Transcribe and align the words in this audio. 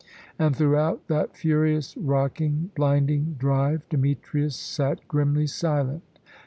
And 0.39 0.55
throughout 0.55 1.05
that 1.09 1.37
furious, 1.37 1.95
rocking, 1.95 2.71
blinding 2.75 3.35
drive 3.37 3.87
Demetrius 3.89 4.55
sat 4.55 5.07
grimly 5.07 5.45
silent. 5.45 6.17